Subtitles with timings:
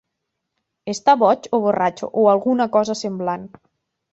[0.93, 3.45] Està boig o borratxo o alguna cosa semblant.